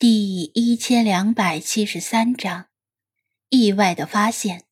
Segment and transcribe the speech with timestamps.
[0.00, 2.66] 第一千两百七十三章，
[3.48, 4.62] 意外的发现。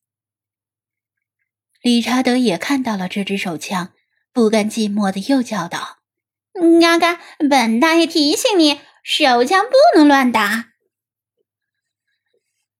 [1.81, 3.91] 理查德也看到了这支手枪，
[4.31, 5.97] 不甘寂寞的又叫道
[6.79, 7.19] ：“嘎嘎，
[7.49, 10.69] 本大爷提醒你，手枪不能乱打。”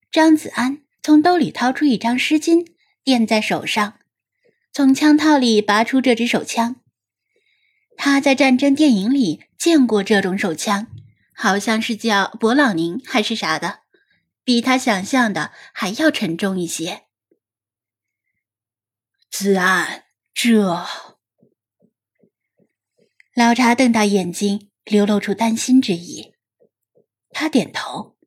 [0.09, 2.65] 张子安从兜里掏出一张湿巾，
[3.03, 3.99] 垫在手上，
[4.71, 6.77] 从枪套里拔出这支手枪。
[7.97, 10.87] 他在战争电影里见过这种手枪。
[11.39, 13.81] 好像是叫勃朗宁还是啥的，
[14.43, 17.03] 比他想象的还要沉重一些。
[19.29, 20.83] 子安，这……
[23.35, 26.33] 老查瞪大眼睛，流露出担心之意。
[27.29, 28.17] 他点头：“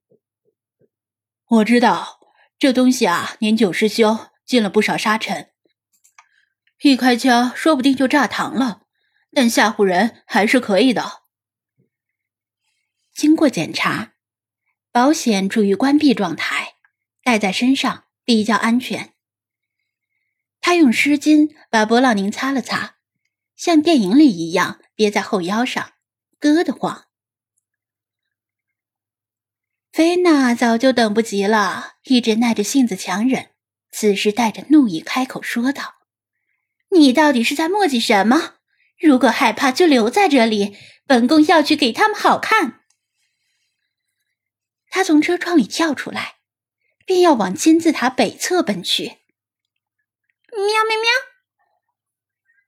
[1.50, 2.20] 我知道
[2.60, 5.50] 这东西啊，年久失修，进了不少沙尘。
[6.82, 8.82] 一开枪，说不定就炸膛了。
[9.32, 11.22] 但吓唬人还是可以的。”
[13.20, 14.14] 经过检查，
[14.90, 16.76] 保险处于关闭状态，
[17.22, 19.12] 带在身上比较安全。
[20.62, 22.94] 他用湿巾把勃朗宁擦了擦，
[23.54, 25.92] 像电影里一样别在后腰上，
[26.40, 27.08] 硌得慌。
[29.92, 33.50] 菲娜早就等不及了，一直耐着性子强忍，
[33.90, 35.96] 此时带着怒意开口说道
[36.96, 38.54] ：“你到底是在磨叽什么？
[38.98, 40.74] 如果害怕，就留在这里，
[41.06, 42.78] 本宫要去给他们好看。”
[44.90, 46.36] 他从车窗里跳出来，
[47.06, 49.04] 便要往金字塔北侧奔去。
[50.52, 51.08] 喵喵喵！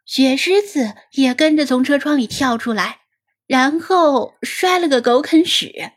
[0.07, 3.01] 雪狮子也跟着从车窗里跳出来，
[3.47, 5.93] 然后摔了个狗啃屎。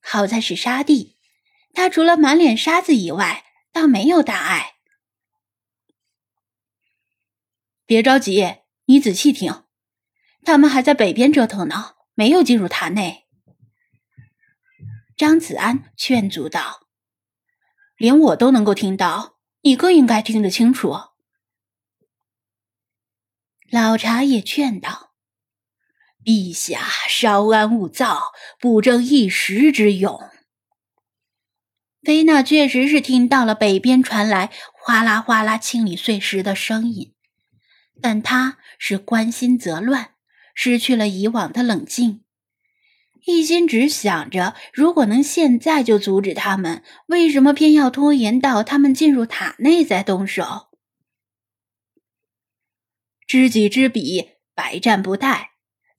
[0.00, 1.16] 好在是沙地，
[1.72, 4.74] 他除了满脸沙子以外，倒没有大碍。
[7.86, 9.64] 别着急，你仔细听，
[10.44, 13.27] 他们还在北边折腾呢，没有进入塔内。
[15.18, 16.86] 张子安劝阻道
[17.98, 20.94] ：“连我都能够听到，你更应该听得清楚。”
[23.68, 25.10] 老茶也劝道
[26.24, 30.30] ：“陛下稍安勿躁，不争一时之勇。”
[32.00, 37.12] 菲娜确实是听到了北边传来哗啦哗啦清理碎石的声音，
[38.00, 40.14] 但她是关心则乱，
[40.54, 42.24] 失去了以往的冷静。
[43.28, 50.68] 一心只想着，如果能现在就阻止他们，为什么偏要拖延到他们进入塔内再动手？
[53.26, 55.48] 知己知彼，百战不殆。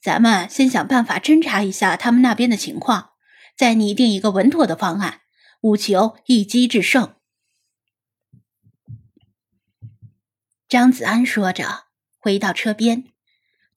[0.01, 3.11] 咱们先想办法侦查一下他们那边的情况，
[3.55, 5.21] 再拟定一个稳妥的方案，
[5.61, 7.13] 务求一击制胜。
[10.67, 11.83] 张子安说着，
[12.17, 13.03] 回到车边。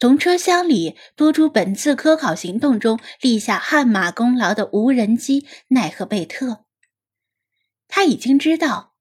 [0.03, 6.65] 从车厢里多出本次科考行动中立下汗马功劳的无人机奈赫贝特。
[7.87, 8.95] 他已经知道，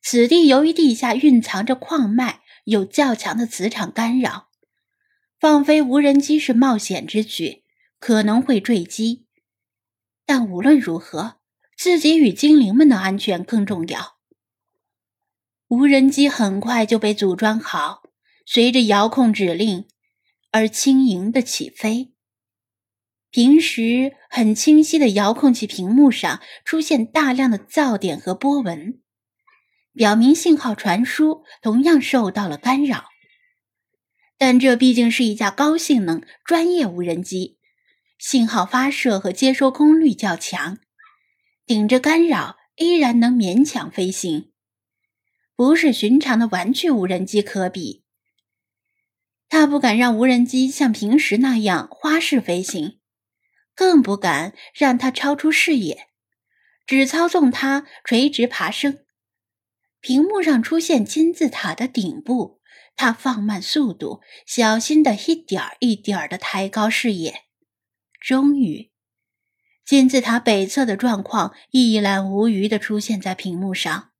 [0.00, 4.46] 此地由于地下蕴藏着矿脉，有较强的磁场干扰，
[5.40, 7.64] 放飞无人机是冒险之举，
[7.98, 9.26] 可能会坠机。
[10.24, 11.38] 但无论如何，
[11.76, 14.18] 自己与精灵们的安全更重要。
[15.66, 18.04] 无人机很快就被组装好，
[18.46, 19.86] 随着遥控指令。
[20.54, 22.12] 而轻盈的起飞。
[23.28, 29.02] 平时很清晰的遥控器屏幕上出现大量的噪点和波纹，
[29.94, 33.06] 表明信号传输同样受到了干扰。
[34.38, 37.58] 但这毕竟是一架高性能专业无人机，
[38.16, 40.78] 信号发射和接收功率较强，
[41.66, 44.52] 顶着干扰依然能勉强飞行，
[45.56, 48.03] 不是寻常的玩具无人机可比。
[49.54, 52.98] 他不敢让无人机像平时那样花式飞行，
[53.76, 56.08] 更不敢让它超出视野，
[56.84, 58.98] 只操纵它垂直爬升。
[60.00, 62.60] 屏幕上出现金字塔的顶部，
[62.96, 67.42] 他放慢速度，小心的一点一点的抬高视野。
[68.20, 68.90] 终于，
[69.86, 74.13] 金字塔北侧的状况一览无余的出现在屏幕上。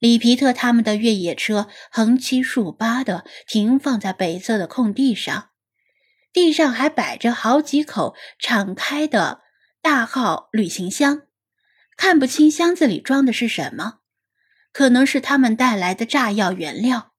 [0.00, 5.50] 里皮特他们的越野车横七竖八的停放在北侧的空地上，
[6.32, 9.42] 地上还摆着好几口敞开的
[9.82, 11.22] 大号旅行箱，
[11.96, 13.98] 看不清箱子里装的是什么，
[14.72, 17.12] 可能是他们带来的炸药原料。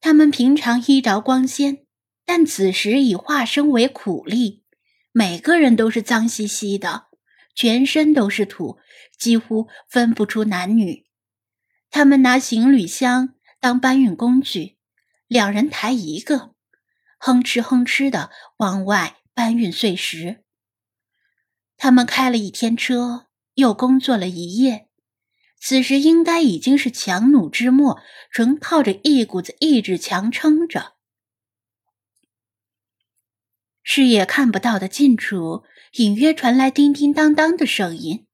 [0.00, 1.86] 他们平常衣着光鲜，
[2.24, 4.62] 但此时已化身为苦力，
[5.10, 7.08] 每个人都是脏兮兮的。
[7.54, 8.78] 全身都是土，
[9.18, 11.06] 几乎分不出男女。
[11.90, 14.76] 他们拿行李箱当搬运工具，
[15.28, 16.54] 两人抬一个，
[17.18, 20.42] 哼哧哼哧的往外搬运碎石。
[21.76, 24.88] 他们开了一天车，又工作了一夜，
[25.60, 30.93] 此时应该已经是强弩之末，纯靠着一股子意志强撑着。
[33.86, 38.26] 视野看不到的近处，隐约传来叮叮当当的声音，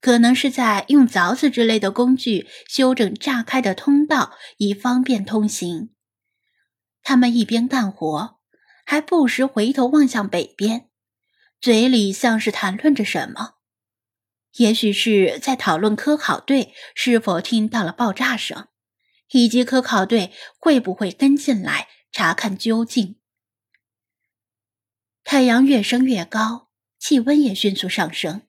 [0.00, 5.90] 可能是在用凿子之类的工具修整炸开的通道，以方便通行。
[7.04, 8.40] 他们一边干活，
[8.84, 10.88] 还不时回头望向北边，
[11.60, 13.54] 嘴里像是谈论着什么，
[14.56, 18.66] 也许是在讨论科考队是否听到了爆炸声，
[19.30, 23.14] 以及科考队会不会跟进来查看究竟。
[25.30, 28.40] 太阳越升越高，气温也迅速上升。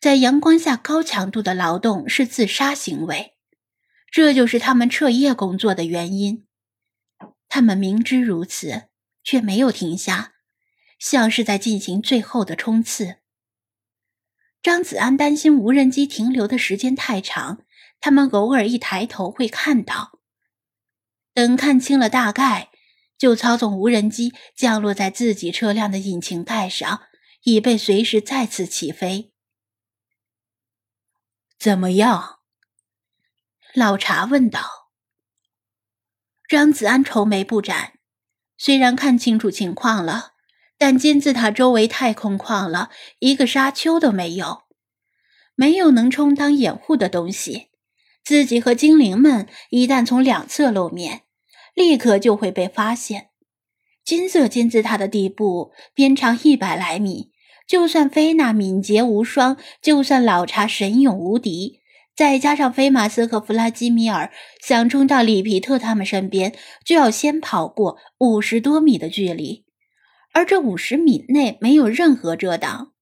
[0.00, 3.34] 在阳光下高强度的劳动是自杀行为，
[4.08, 6.46] 这就是他们彻夜工作的原因。
[7.48, 8.84] 他们明知如此，
[9.24, 10.34] 却没有停下，
[11.00, 13.16] 像是在进行最后的冲刺。
[14.62, 17.64] 张子安担心无人机停留的时间太长，
[17.98, 20.20] 他们偶尔一抬头会看到。
[21.34, 22.70] 等看清了大概。
[23.18, 27.02] 就操纵无人机降落在自己车辆的引擎盖上，
[27.42, 29.32] 以备随时再次起飞。
[31.58, 32.40] 怎么样？
[33.74, 34.90] 老查问道。
[36.48, 37.94] 张子安愁眉不展，
[38.56, 40.34] 虽然看清楚情况了，
[40.78, 44.64] 但金字塔周围太空旷了，一个沙丘都没有，
[45.54, 47.70] 没有能充当掩护的东西。
[48.22, 51.25] 自己和精灵们一旦从两侧露面。
[51.76, 53.28] 立刻就会被发现。
[54.02, 57.32] 金色金字塔的底部边长一百来米，
[57.68, 61.80] 就算菲娜敏捷无双，就算老查神勇无敌，
[62.14, 64.32] 再加上菲马斯和弗拉基米尔
[64.62, 69.66] 想冲到里皮特他们身边，就要先跑过五十多米的距离，
[70.32, 72.94] 而这五十米内没有任何遮挡，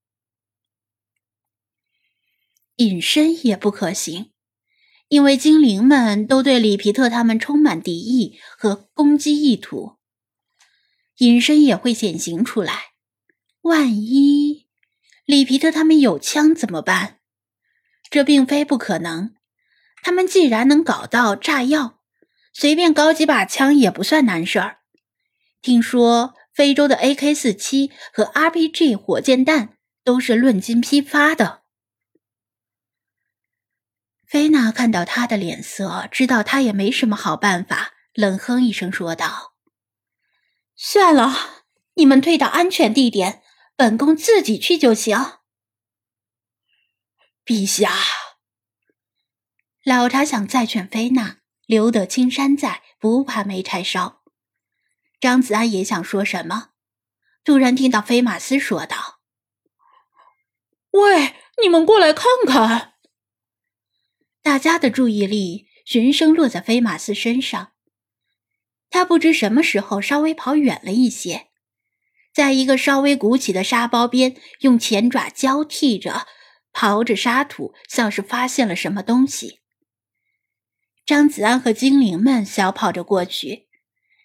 [2.76, 4.33] 隐身也不可行。
[5.08, 9.96] 因为精灵们都对里皮特他们充满敌意和攻击意图，
[11.18, 12.92] 隐身也会显形出来。
[13.62, 14.66] 万一
[15.24, 17.18] 里皮特他们有枪怎么办？
[18.10, 19.34] 这并非不可能。
[20.02, 22.00] 他们既然能搞到炸药，
[22.52, 24.80] 随便搞几把枪也不算难事儿。
[25.62, 31.63] 听说非洲的 AK 四七和 RPG 火箭弹都是论斤批发的。
[34.34, 39.54] 菲娜看到他的脸色，知道他也没什么好办法，冷哼一声说道
[40.74, 41.62] ：“算了，
[41.94, 43.44] 你们退到安全地点，
[43.76, 45.16] 本宫自己去就行。”
[47.46, 47.92] 陛下，
[49.84, 54.24] 老茶想再劝菲娜留得青山在，不怕没柴烧。
[55.20, 56.70] 张子安也想说什么，
[57.44, 59.20] 突然听到菲马斯说道
[60.90, 62.93] ：“喂，你们过来看看。”
[64.44, 67.72] 大家的注意力循声落在菲马斯身上，
[68.90, 71.48] 他不知什么时候稍微跑远了一些，
[72.30, 76.26] 在一个稍微鼓起的沙包边，用前爪交替着
[76.74, 79.60] 刨着沙土，像是发现了什么东西。
[81.06, 83.68] 张子安和精灵们小跑着过去，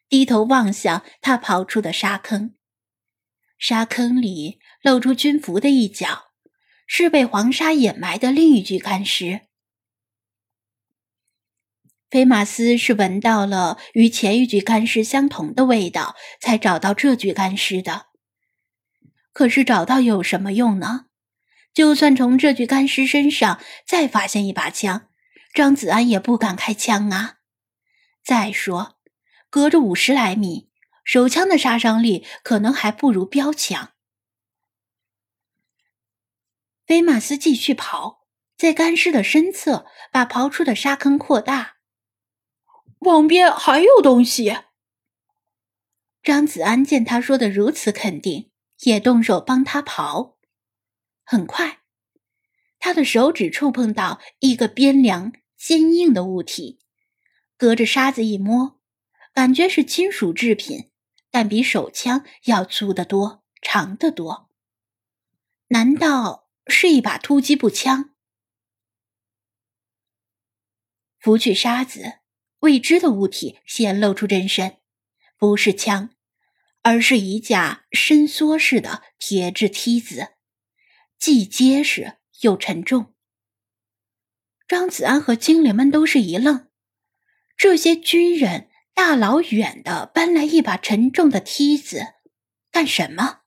[0.10, 2.56] 低头望向他刨出的沙坑，
[3.58, 6.34] 沙坑里露出军服的一角，
[6.86, 9.48] 是被黄沙掩埋的另一具干尸。
[12.10, 18.08] 菲马斯是闻到了与前一具干尸相同的味道，才找到这具干尸的。
[19.32, 21.06] 可是找到有什么用呢？
[21.72, 25.10] 就算从这具干尸身上再发现一把枪，
[25.54, 27.36] 张子安也不敢开枪啊。
[28.24, 28.98] 再说，
[29.52, 30.72] 隔着五十来米，
[31.04, 33.92] 手枪的杀伤力可能还不如标枪。
[36.88, 38.26] 菲马斯继续跑，
[38.58, 41.76] 在干尸的身侧把刨出的沙坑扩大。
[43.00, 44.58] 旁边还有东西。
[46.22, 48.52] 张子安见他说的如此肯定，
[48.82, 50.36] 也动手帮他刨。
[51.24, 51.80] 很快，
[52.78, 56.80] 他的手指触碰到一个边凉坚硬的物体，
[57.58, 58.80] 隔着沙子一摸，
[59.34, 60.92] 感觉是金属制品，
[61.32, 64.50] 但比手枪要粗得多，长得多。
[65.70, 68.14] 难道是一把突击步枪？
[71.20, 72.20] 拂去沙子。
[72.60, 74.78] 未知的物体显露出真身，
[75.38, 76.10] 不是枪，
[76.82, 80.30] 而是一架伸缩式的铁质梯子，
[81.18, 83.14] 既结实又沉重。
[84.68, 86.68] 张子安和精灵们都是一愣，
[87.58, 92.16] 这些军人大老远的搬来一把沉重的梯子，
[92.72, 93.39] 干什么？